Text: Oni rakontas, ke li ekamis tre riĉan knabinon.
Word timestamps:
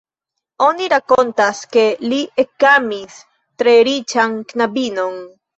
Oni 0.67 0.87
rakontas, 0.93 1.59
ke 1.75 1.83
li 2.13 2.19
ekamis 2.45 3.21
tre 3.63 3.77
riĉan 3.91 4.35
knabinon. 4.55 5.25